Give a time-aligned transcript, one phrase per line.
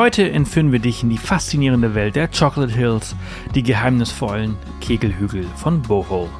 [0.00, 3.14] Heute entführen wir dich in die faszinierende Welt der Chocolate Hills,
[3.54, 6.30] die geheimnisvollen Kegelhügel von Bohol.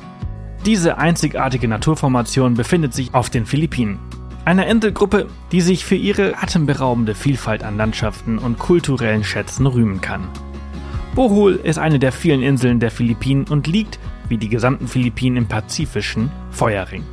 [0.65, 3.99] Diese einzigartige Naturformation befindet sich auf den Philippinen,
[4.47, 10.27] einer Inselgruppe, die sich für ihre atemberaubende Vielfalt an Landschaften und kulturellen Schätzen rühmen kann.
[11.15, 13.99] Bohol ist eine der vielen Inseln der Philippinen und liegt,
[14.31, 17.05] wie die gesamten Philippinen, im pazifischen Feuerring.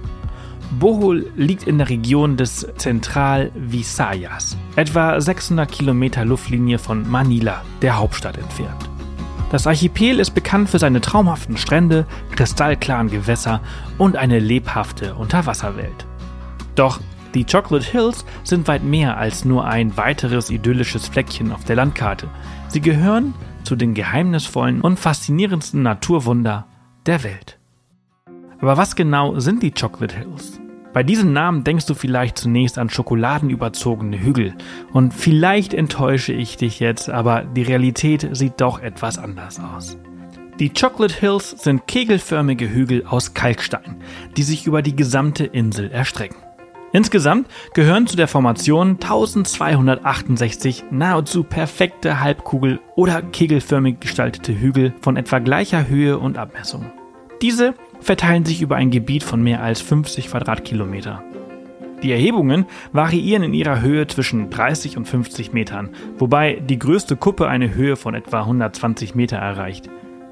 [0.72, 8.38] Bohol liegt in der Region des Zentral-Visayas, etwa 600 Kilometer Luftlinie von Manila, der Hauptstadt,
[8.38, 8.90] entfernt.
[9.50, 13.62] Das Archipel ist bekannt für seine traumhaften Strände, kristallklaren Gewässer
[13.98, 16.06] und eine lebhafte Unterwasserwelt.
[16.76, 17.00] Doch
[17.34, 22.28] die Chocolate Hills sind weit mehr als nur ein weiteres idyllisches Fleckchen auf der Landkarte.
[22.67, 26.67] Sie gehören zu den geheimnisvollen und faszinierendsten Naturwunder
[27.05, 27.57] der Welt.
[28.60, 30.60] Aber was genau sind die Chocolate Hills?
[30.94, 34.56] Bei diesem Namen denkst du vielleicht zunächst an schokoladenüberzogene Hügel.
[34.94, 39.98] Und vielleicht enttäusche ich dich jetzt, aber die Realität sieht doch etwas anders aus.
[40.60, 43.98] Die Chocolate Hills sind kegelförmige Hügel aus Kalkstein,
[44.38, 46.38] die sich über die gesamte Insel erstrecken.
[46.94, 55.38] Insgesamt gehören zu der Formation 1268 nahezu perfekte Halbkugel- oder kegelförmig gestaltete Hügel von etwa
[55.38, 56.92] gleicher Höhe und Abmessung.
[57.44, 61.24] Diese verteilen sich über ein Gebiet von mehr als 50 Quadratkilometer.
[62.04, 67.48] Die Erhebungen variieren in ihrer Höhe zwischen 30 und 50 Metern, wobei die größte Kuppe
[67.48, 69.90] eine Höhe von etwa 120 Meter erreicht.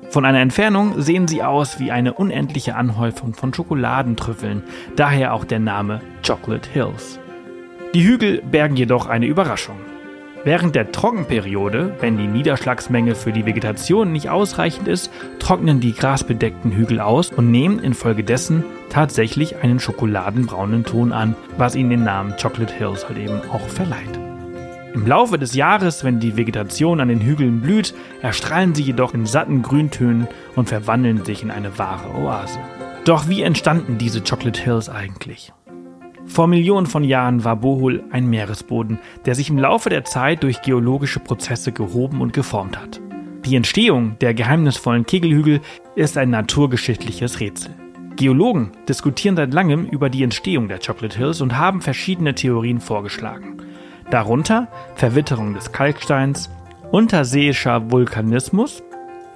[0.09, 4.63] Von einer Entfernung sehen sie aus wie eine unendliche Anhäufung von Schokoladentrüffeln,
[4.95, 7.19] daher auch der Name Chocolate Hills.
[7.95, 9.77] Die Hügel bergen jedoch eine Überraschung.
[10.45, 16.71] Während der Trockenperiode, wenn die Niederschlagsmenge für die Vegetation nicht ausreichend ist, trocknen die grasbedeckten
[16.71, 22.75] Hügel aus und nehmen infolgedessen tatsächlich einen schokoladenbraunen Ton an, was ihnen den Namen Chocolate
[22.75, 24.19] Hills halt eben auch verleiht.
[24.93, 29.25] Im Laufe des Jahres, wenn die Vegetation an den Hügeln blüht, erstrahlen sie jedoch in
[29.25, 32.59] satten Grüntönen und verwandeln sich in eine wahre Oase.
[33.03, 35.51] Doch wie entstanden diese Chocolate Hills eigentlich?
[36.27, 40.61] Vor Millionen von Jahren war Bohol ein Meeresboden, der sich im Laufe der Zeit durch
[40.61, 42.99] geologische Prozesse gehoben und geformt hat.
[43.45, 45.61] Die Entstehung der geheimnisvollen Kegelhügel
[45.95, 47.75] ist ein naturgeschichtliches Rätsel.
[48.15, 53.57] Geologen diskutieren seit langem über die Entstehung der Chocolate Hills und haben verschiedene Theorien vorgeschlagen.
[54.09, 56.49] Darunter Verwitterung des Kalksteins,
[56.91, 58.83] unterseeischer Vulkanismus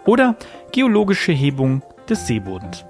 [0.05, 0.37] oder
[0.71, 2.85] geologische Hebung des Seebodens.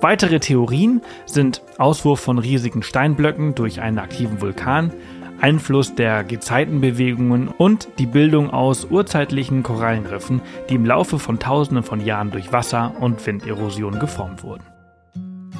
[0.00, 4.94] Weitere Theorien sind Auswurf von riesigen Steinblöcken durch einen aktiven Vulkan,
[5.42, 10.40] Einfluss der Gezeitenbewegungen und die Bildung aus urzeitlichen Korallenriffen,
[10.70, 14.64] die im Laufe von Tausenden von Jahren durch Wasser- und Winderosion geformt wurden.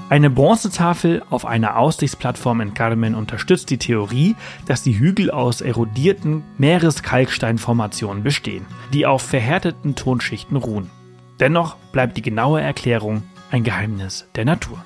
[0.09, 4.37] Eine Bronzetafel auf einer Aussichtsplattform in Carmen unterstützt die Theorie,
[4.67, 10.91] dass die Hügel aus erodierten Meereskalksteinformationen bestehen, die auf verhärteten Tonschichten ruhen.
[11.39, 14.83] Dennoch bleibt die genaue Erklärung ein Geheimnis der Natur.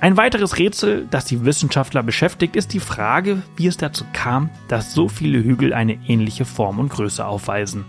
[0.00, 4.92] Ein weiteres Rätsel, das die Wissenschaftler beschäftigt, ist die Frage, wie es dazu kam, dass
[4.92, 7.86] so viele Hügel eine ähnliche Form und Größe aufweisen.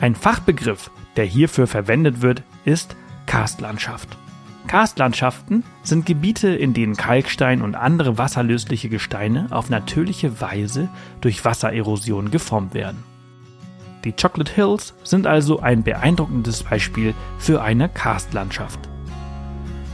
[0.00, 4.16] Ein Fachbegriff, der hierfür verwendet wird, ist Karstlandschaft.
[4.68, 10.88] Karstlandschaften sind Gebiete, in denen Kalkstein und andere wasserlösliche Gesteine auf natürliche Weise
[11.20, 13.09] durch Wassererosion geformt werden.
[14.04, 18.80] Die Chocolate Hills sind also ein beeindruckendes Beispiel für eine Karstlandschaft.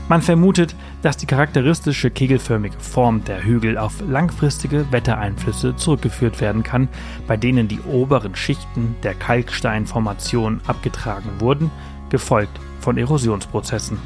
[0.07, 6.87] Man vermutet, dass die charakteristische kegelförmige Form der Hügel auf langfristige Wettereinflüsse zurückgeführt werden kann,
[7.27, 11.69] bei denen die oberen Schichten der Kalksteinformation abgetragen wurden,
[12.09, 13.97] gefolgt von Erosionsprozessen.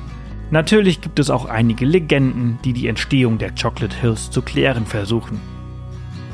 [0.50, 5.40] Natürlich gibt es auch einige Legenden, die die Entstehung der Chocolate Hills zu klären versuchen.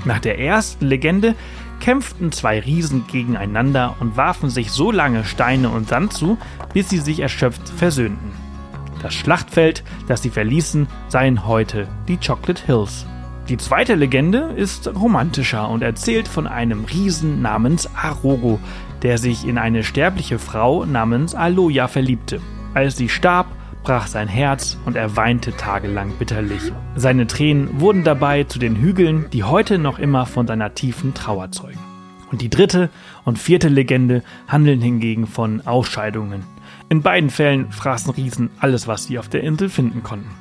[0.05, 1.35] Nach der ersten Legende
[1.79, 6.37] kämpften zwei Riesen gegeneinander und warfen sich so lange Steine und Sand zu,
[6.73, 8.31] bis sie sich erschöpft versöhnten.
[9.01, 13.05] Das Schlachtfeld, das sie verließen, seien heute die Chocolate Hills.
[13.47, 18.59] Die zweite Legende ist romantischer und erzählt von einem Riesen namens Arogo,
[19.03, 22.41] der sich in eine sterbliche Frau namens Aloja verliebte.
[22.73, 23.47] Als sie starb,
[23.87, 26.73] brach sein Herz und er weinte tagelang bitterlich.
[26.97, 31.53] Seine Tränen wurden dabei zu den Hügeln, die heute noch immer von seiner tiefen Trauer
[31.53, 31.79] zeugen.
[32.29, 32.89] Und die dritte
[33.23, 36.43] und vierte Legende handeln hingegen von Ausscheidungen.
[36.89, 40.31] In beiden Fällen fraßen Riesen alles, was sie auf der Insel finden konnten.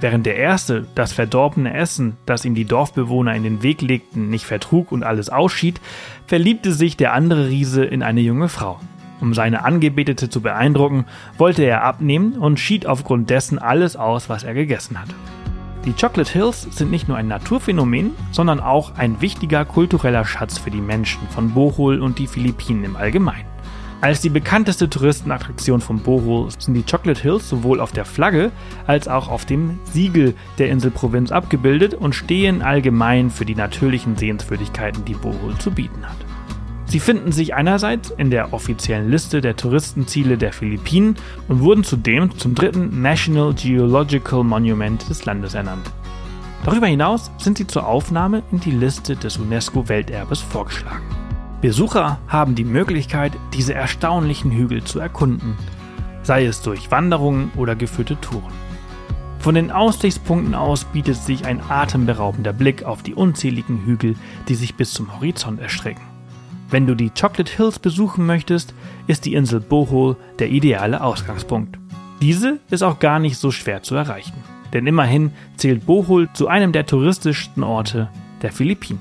[0.00, 4.44] Während der erste das verdorbene Essen, das ihm die Dorfbewohner in den Weg legten, nicht
[4.44, 5.80] vertrug und alles ausschied,
[6.28, 8.78] verliebte sich der andere Riese in eine junge Frau.
[9.22, 11.04] Um seine Angebetete zu beeindrucken,
[11.38, 15.14] wollte er abnehmen und schied aufgrund dessen alles aus, was er gegessen hatte.
[15.84, 20.72] Die Chocolate Hills sind nicht nur ein Naturphänomen, sondern auch ein wichtiger kultureller Schatz für
[20.72, 23.46] die Menschen von Bohol und die Philippinen im Allgemeinen.
[24.00, 28.50] Als die bekannteste Touristenattraktion von Bohol sind die Chocolate Hills sowohl auf der Flagge
[28.88, 35.04] als auch auf dem Siegel der Inselprovinz abgebildet und stehen allgemein für die natürlichen Sehenswürdigkeiten,
[35.04, 36.16] die Bohol zu bieten hat.
[36.92, 41.16] Sie finden sich einerseits in der offiziellen Liste der Touristenziele der Philippinen
[41.48, 45.90] und wurden zudem zum dritten National Geological Monument des Landes ernannt.
[46.66, 51.06] Darüber hinaus sind sie zur Aufnahme in die Liste des UNESCO-Welterbes vorgeschlagen.
[51.62, 55.56] Besucher haben die Möglichkeit, diese erstaunlichen Hügel zu erkunden,
[56.22, 58.52] sei es durch Wanderungen oder geführte Touren.
[59.38, 64.14] Von den Aussichtspunkten aus bietet sich ein atemberaubender Blick auf die unzähligen Hügel,
[64.48, 66.11] die sich bis zum Horizont erstrecken.
[66.72, 68.72] Wenn du die Chocolate Hills besuchen möchtest,
[69.06, 71.78] ist die Insel Bohol der ideale Ausgangspunkt.
[72.22, 74.32] Diese ist auch gar nicht so schwer zu erreichen,
[74.72, 78.08] denn immerhin zählt Bohol zu einem der touristischsten Orte
[78.40, 79.00] der Philippinen.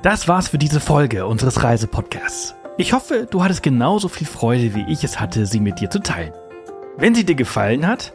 [0.00, 2.54] Das war's für diese Folge unseres Reisepodcasts.
[2.78, 6.00] Ich hoffe, du hattest genauso viel Freude, wie ich es hatte, sie mit dir zu
[6.00, 6.32] teilen.
[6.96, 8.14] Wenn sie dir gefallen hat,